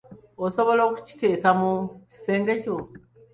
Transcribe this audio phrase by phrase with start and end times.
[0.45, 1.71] Osobola okukiteeka mu
[2.09, 2.75] kisenge kyo.